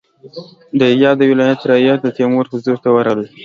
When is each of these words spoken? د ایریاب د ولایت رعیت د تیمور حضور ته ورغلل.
د 0.79 0.81
ایریاب 0.91 1.15
د 1.19 1.23
ولایت 1.31 1.59
رعیت 1.69 1.99
د 2.03 2.07
تیمور 2.17 2.45
حضور 2.53 2.77
ته 2.83 2.89
ورغلل. 2.91 3.27